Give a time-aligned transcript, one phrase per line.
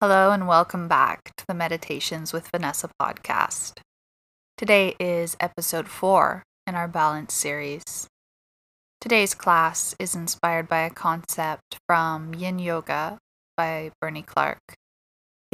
[0.00, 3.80] Hello, and welcome back to the Meditations with Vanessa podcast.
[4.56, 8.06] Today is episode four in our balance series.
[9.00, 13.18] Today's class is inspired by a concept from Yin Yoga
[13.56, 14.60] by Bernie Clark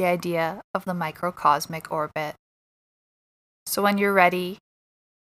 [0.01, 2.33] the idea of the microcosmic orbit.
[3.67, 4.57] So, when you're ready,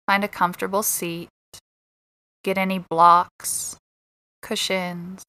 [0.08, 1.28] find a comfortable seat,
[2.42, 3.76] get any blocks,
[4.42, 5.22] cushions,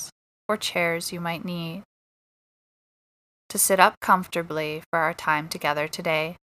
[0.49, 1.84] or chairs you might need
[3.57, 6.35] to sit up comfortably for our time together today.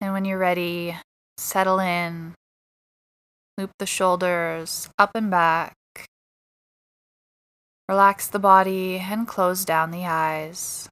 [0.00, 0.96] And when you're ready,
[1.36, 2.34] settle in,
[3.56, 5.76] loop the shoulders up and back,
[7.88, 10.88] relax the body, and close down the eyes.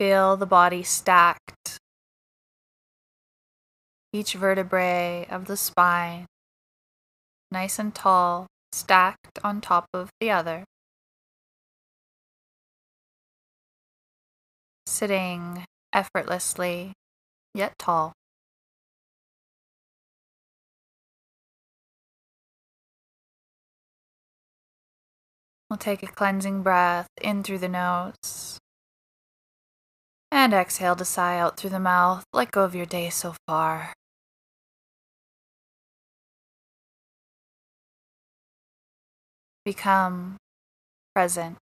[0.00, 1.78] Feel the body stacked
[4.12, 6.26] each vertebrae of the spine,
[7.50, 10.64] nice and tall, stacked on top of the other.
[14.86, 16.92] Sitting effortlessly,
[17.54, 18.12] yet tall.
[25.70, 28.58] We'll take a cleansing breath in through the nose.
[30.30, 32.24] And exhale to sigh out through the mouth.
[32.34, 33.94] Let go of your day so far.
[39.64, 40.36] Become
[41.14, 41.56] present.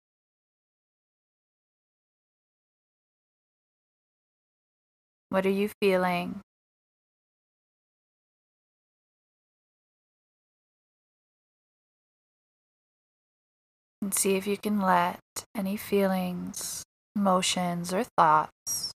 [5.30, 6.42] What are you feeling?
[14.02, 15.20] And see if you can let
[15.54, 16.84] any feelings,
[17.16, 18.94] emotions, or thoughts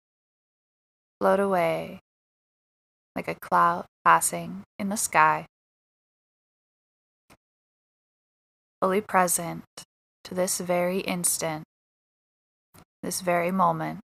[1.20, 2.00] float away
[3.16, 5.46] like a cloud passing in the sky.
[8.82, 9.64] Fully present
[10.24, 11.64] to this very instant,
[13.04, 14.00] this very moment.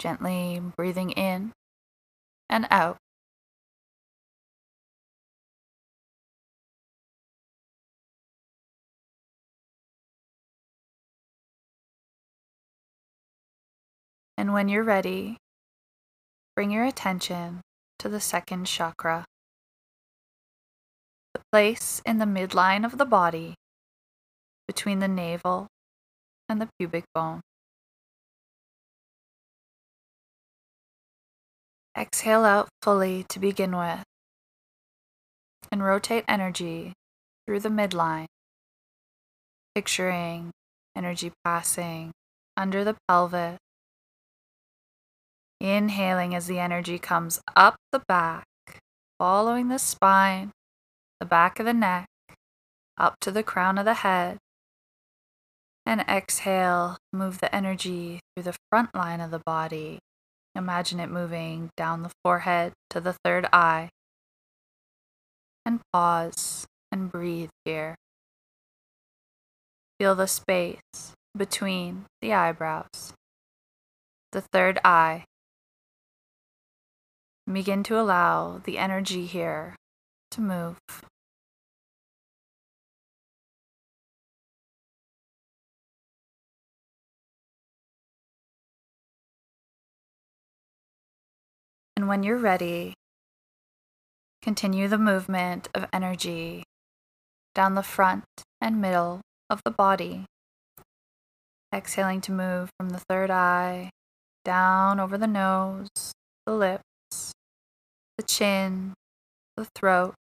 [0.00, 1.52] Gently breathing in
[2.50, 2.96] and out.
[14.36, 15.36] And when you're ready,
[16.54, 17.60] bring your attention
[17.98, 19.24] to the second chakra
[21.52, 23.54] place in the midline of the body
[24.66, 25.66] between the navel
[26.48, 27.40] and the pubic bone.
[31.96, 34.04] Exhale out fully to begin with
[35.72, 36.92] and rotate energy
[37.46, 38.26] through the midline,
[39.74, 40.50] picturing
[40.94, 42.12] energy passing
[42.56, 43.58] under the pelvis.
[45.60, 48.44] Inhaling as the energy comes up the back,
[49.18, 50.52] following the spine
[51.20, 52.08] the back of the neck,
[52.96, 54.38] up to the crown of the head.
[55.84, 59.98] And exhale, move the energy through the front line of the body.
[60.54, 63.88] Imagine it moving down the forehead to the third eye.
[65.64, 67.96] And pause and breathe here.
[69.98, 73.14] Feel the space between the eyebrows,
[74.32, 75.24] the third eye.
[77.50, 79.74] Begin to allow the energy here
[80.30, 80.78] to move.
[91.96, 92.94] And when you're ready,
[94.40, 96.62] continue the movement of energy
[97.54, 98.24] down the front
[98.60, 100.24] and middle of the body.
[101.74, 103.90] Exhaling to move from the third eye
[104.44, 105.88] down over the nose,
[106.46, 107.32] the lips,
[108.16, 108.94] the chin,
[109.58, 110.14] the throat,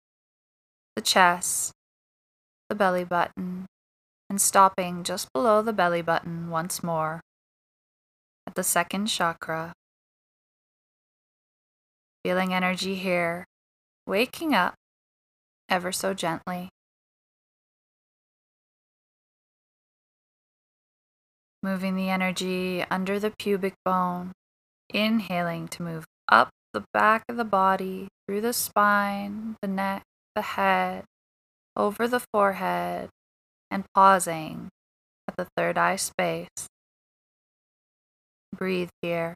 [0.95, 1.71] the chest,
[2.69, 3.67] the belly button,
[4.29, 7.21] and stopping just below the belly button once more
[8.47, 9.73] at the second chakra.
[12.25, 13.45] Feeling energy here,
[14.07, 14.73] waking up
[15.69, 16.69] ever so gently.
[21.61, 24.31] Moving the energy under the pubic bone,
[24.89, 30.03] inhaling to move up the back of the body, through the spine, the neck,
[30.35, 31.05] the head,
[31.75, 33.09] over the forehead,
[33.71, 34.69] and pausing
[35.27, 36.67] at the third eye space.
[38.55, 39.35] Breathe here.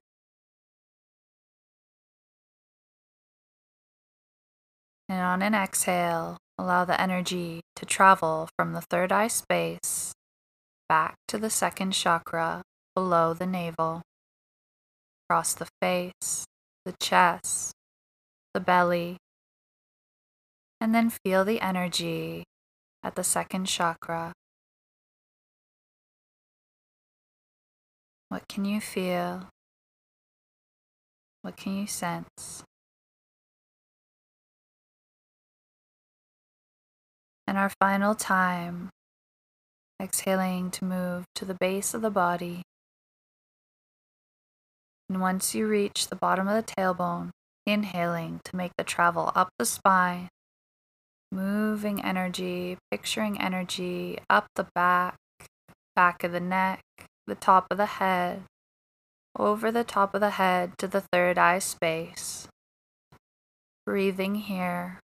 [5.07, 10.13] And on an exhale, allow the energy to travel from the third eye space
[10.87, 12.63] back to the second chakra
[12.95, 14.01] below the navel.
[15.25, 16.45] across the face,
[16.83, 17.71] the chest,
[18.53, 19.17] the belly,
[20.79, 22.43] and then feel the energy
[23.03, 24.33] at the second chakra.
[28.29, 29.49] What can you feel?
[31.41, 32.63] What can you sense?
[37.47, 38.89] And our final time,
[40.01, 42.61] exhaling to move to the base of the body.
[45.09, 47.31] And once you reach the bottom of the tailbone,
[47.65, 50.29] inhaling to make the travel up the spine,
[51.31, 55.15] moving energy, picturing energy up the back,
[55.95, 56.81] back of the neck,
[57.27, 58.43] the top of the head,
[59.37, 62.47] over the top of the head to the third eye space.
[63.85, 64.99] Breathing here.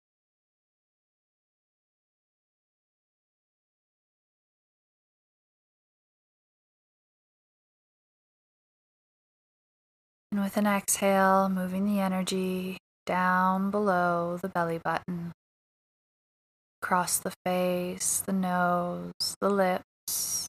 [10.33, 15.33] And with an exhale, moving the energy down below the belly button,
[16.83, 19.13] across the face, the nose,
[19.43, 20.47] the lips,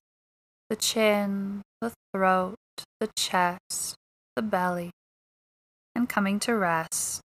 [0.69, 2.55] the chin, the throat,
[3.01, 3.95] the chest,
[4.37, 4.91] the belly,
[5.93, 7.19] and coming to rest.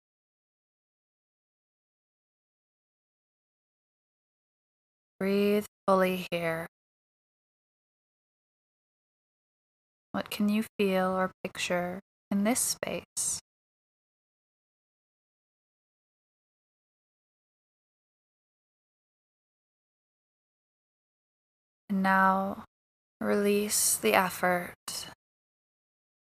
[5.21, 6.67] Breathe fully here.
[10.11, 12.01] What can you feel or picture
[12.31, 13.41] in this space.
[21.89, 22.65] And now
[23.21, 24.75] release the effort.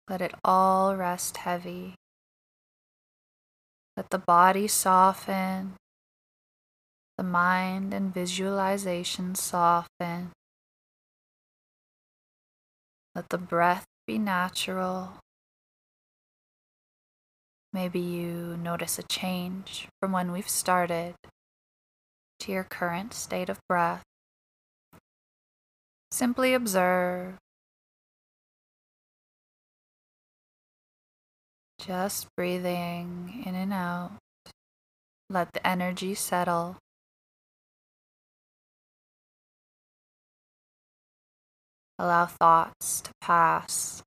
[0.09, 1.95] Let it all rest heavy.
[3.97, 5.75] Let the body soften,
[7.17, 10.31] the mind and visualization soften.
[13.17, 15.15] Let the breath be natural.
[17.73, 21.15] Maybe you notice a change from when we've started
[22.41, 24.03] to your current state of breath.
[26.11, 27.35] Simply observe.
[31.79, 34.13] Just breathing in and out.
[35.29, 36.79] Let the energy settle.
[41.99, 44.03] Allow thoughts to pass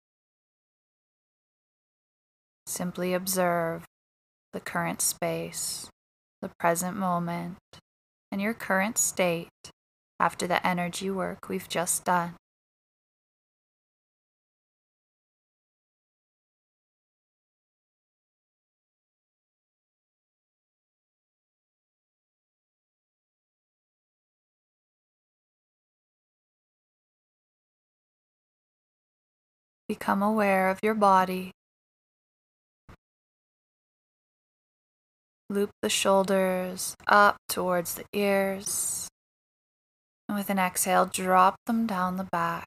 [2.72, 3.84] Simply observe
[4.54, 5.90] the current space,
[6.42, 7.58] the present moment,
[8.32, 9.50] and your current state
[10.22, 12.36] after the energy work we've just done.
[29.90, 31.52] Become aware of your body
[35.52, 39.10] Loop the shoulders up towards the ears.
[40.30, 42.64] And with an exhale, drop them down the back.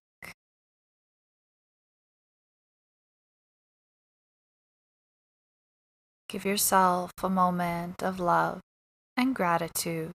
[6.29, 8.61] Give yourself a moment of love
[9.17, 10.13] and gratitude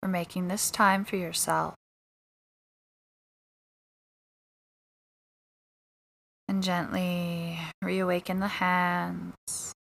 [0.00, 1.74] for making this time for yourself.
[6.46, 9.74] And gently reawaken the hands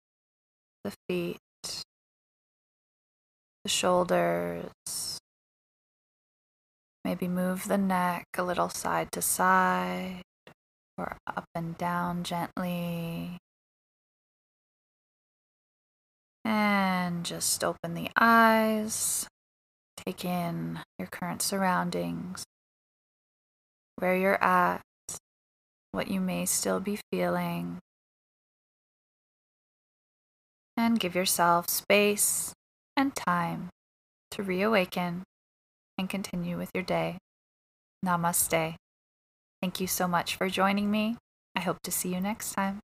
[0.84, 1.38] the feet,
[3.64, 5.20] the shoulders.
[7.04, 10.22] Maybe move the neck a little side to side
[10.98, 13.38] or up and down gently.
[16.46, 19.28] And just open the eyes.
[19.98, 22.44] Take in your current surroundings,
[23.98, 24.82] where you're at,
[25.92, 27.80] what you may still be feeling
[30.80, 32.54] and give yourself space
[32.96, 33.68] and time
[34.32, 35.24] to reawaken
[35.98, 37.18] and continue with your day.
[38.06, 38.76] Namaste.
[39.62, 41.18] Thank you so much for joining me.
[41.54, 42.80] I hope to see you next time.